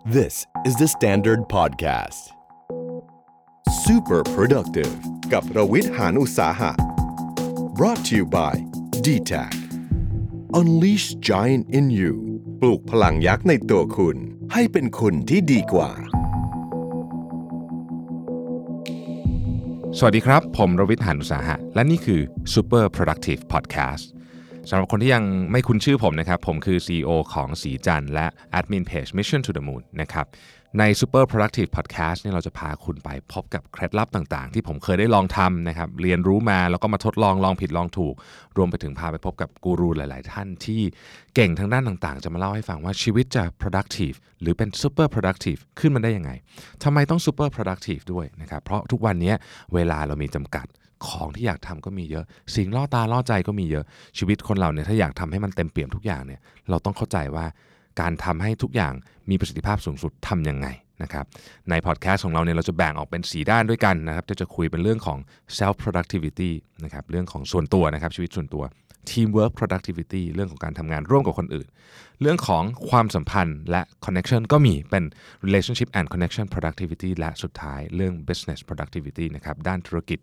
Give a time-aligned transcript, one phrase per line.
[0.00, 2.32] This is the Standard Podcast.
[3.84, 4.94] Super productive
[5.32, 6.72] กับรวิทหานอุตสาหะ
[7.76, 8.54] brought to you by
[9.04, 9.54] d t a c
[10.58, 12.14] Unleash Giant in You
[12.60, 14.16] ปลูกพลังยักษ์ในตัวคุณ
[14.52, 15.90] ให้เป็นคุณที่ดีกว่า
[19.98, 22.20] สวัสดีครับ ผมรวิทหานุสาหะ และนี่คือ
[22.54, 24.04] Super Productive Podcast
[24.70, 28.26] สำหรับคนที่ยังไม่คุ้นชื่อผมนะครับ ผมคือ CEO ของสีจันและ
[28.58, 30.26] Admin Page Mission to the Moon นะครับ
[30.78, 38.14] ใน Super Productive Podcast เนี่ยเราจะพาคุณไปพบกับเคล็ดลับต่างๆ ที่ผมเคยได้ลองทำนะครับ เรียนรู้มาแล้วก็มาทดลองลองผิดลองถูก
[38.56, 40.80] รวมไปถึงพาไปพบกับกูรูหลายๆ ท่านที่
[41.34, 46.30] เก่งทางด้านต่างๆ จะมาเล่าให้ฟังว่าชีวิตจะ productive หรือเป็น super productive ขึ้นมาได้ยังไง
[46.84, 49.32] ทำไมต้อง super productive ด้วยนะครับ เพราะทุกวันนี้
[49.74, 50.66] เวลาเรามีจำกัด
[51.06, 53.84] ของที่อยากทำก็มีเยอะ สิ่งล่อตาล่อใจก็มีเยอะ
[54.18, 57.46] ชีวิตคนเราเนี่ยถ้าอยากทำให้มันเต็มเปี่ยมทุกอย่างเนี่ยเราต้องเข้าใจว่า
[58.00, 58.94] การทำให้ทุกอย่าง
[59.30, 60.68] มีประสิทธิภาพสูงสุดทำยังไง
[61.02, 61.26] นะครับ
[61.70, 65.18] ในพอดแคสต์ของเราเนี่ยเราจะแบ่งออกเป็น 4 ด้านด้วยกันนะครับจะจะคุยเป็นเรื่องของ
[65.58, 66.52] self productivity
[66.84, 68.64] นะครับเรื่องของส่วนตัวนะครับชีวิตส่วนตัว
[69.10, 71.66] teamwork productivity เรื่องของการทำงานร่วมกับคนอื่น
[72.20, 75.04] เรื่องของความสัมพันธ์และ connection ก็มีเป็น
[75.44, 80.18] relationship and connection productivity และสุดท้ายเรื่อง business productivity นะครับด้านธุรกิจ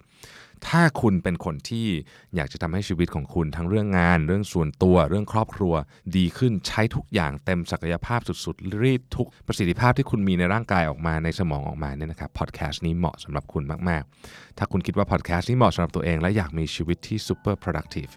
[0.67, 1.87] ถ้าคุณเป็นคนที่
[2.35, 5.73] อยากจะทำให้ชีวิตของคุณทั้งเรื่องงาน เรื่องส่วนตัว เรื่องครอบครัว
[6.17, 18.13] ดีขึ้นใช้ทุกอย่างเต็มศักยภาพสุดๆ รีดทุกประสิทธิภาพที่คุณมีในร่างกายออกมาในสมองออกมาเนี่ยนะครับพอดแคสต์นี้เหมาะสำหรับคุณมากๆ ถ้าคุณคิดว่าพอดแคสต์นี้เหมาะสำหรับตัวเอง และอยากมีชีวิตที่ super productive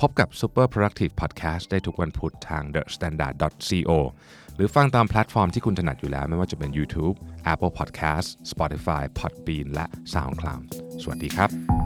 [0.00, 3.90] พบกับ Super Productive Podcast ได้ทุกวันพุธทาง thestandard.co
[4.56, 7.16] หรือฟังตามแพลตฟอร์มที่คุณถนัดอยู่แล้วไม่ว่าจะเป็น YouTube,
[7.52, 10.62] Apple Podcast, Spotify, Podbean และ SoundCloud
[11.02, 11.85] สวัสดีครับ